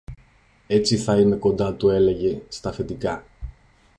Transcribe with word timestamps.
Έτσι 0.67 0.97
θα 0.97 1.19
είμαι 1.19 1.35
κοντά 1.35 1.73
του, 1.73 1.89
έλεγε 1.89 2.41
στ' 2.47 2.67
αφεντικά 2.67 3.23